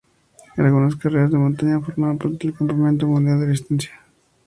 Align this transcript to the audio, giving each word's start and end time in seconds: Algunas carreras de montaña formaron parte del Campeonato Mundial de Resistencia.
Algunas 0.57 0.95
carreras 0.95 1.29
de 1.29 1.37
montaña 1.37 1.79
formaron 1.79 2.17
parte 2.17 2.37
del 2.47 2.55
Campeonato 2.55 3.05
Mundial 3.05 3.39
de 3.39 3.45
Resistencia. 3.45 3.91